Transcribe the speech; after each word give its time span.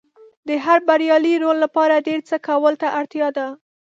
د 0.47 0.49
هر 0.65 0.79
بریالي 0.87 1.33
رول 1.43 1.57
لپاره 1.65 2.03
ډېر 2.07 2.19
څه 2.29 2.35
کولو 2.47 2.79
ته 2.81 2.87
اړتیا 2.99 3.27
ده. 3.37 3.47